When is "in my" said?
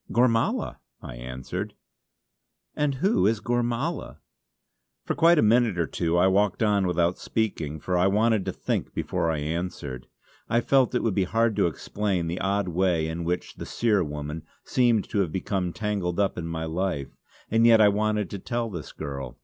16.35-16.65